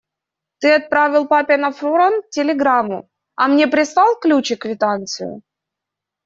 Ты 0.61 0.71
отправил 0.75 1.27
папе 1.33 1.57
на 1.57 1.69
фронт 1.79 2.27
телеграмму, 2.37 3.07
а 3.35 3.47
мне 3.53 3.67
прислал 3.67 4.19
ключ 4.19 4.49
и 4.49 4.55
квитанцию? 4.55 5.41